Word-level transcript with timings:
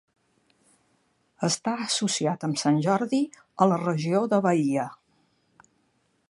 Està 1.47 1.73
associat 1.83 2.45
amb 2.47 2.61
Sant 2.63 2.79
Jordi 2.87 3.21
a 3.65 3.69
la 3.73 3.79
regió 3.83 4.23
de 4.33 4.41
Bahia. 4.49 4.89